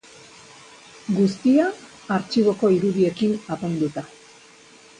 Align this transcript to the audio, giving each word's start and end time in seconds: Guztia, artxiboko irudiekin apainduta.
Guztia, 1.17 1.67
artxiboko 2.17 2.71
irudiekin 2.77 3.39
apainduta. 3.57 4.05